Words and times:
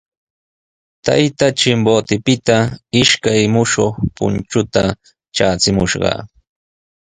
Taytaa 1.05 1.53
Chimbotepita 1.59 2.55
ishkay 3.01 3.41
mushuq 3.53 3.93
punchuta 4.15 4.83
traachimushqa. 5.35 6.11